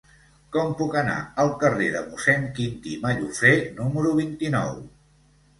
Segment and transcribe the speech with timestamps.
[0.53, 3.53] Com puc anar al carrer de Mossèn Quintí Mallofrè
[3.83, 4.77] número vint-i-nou?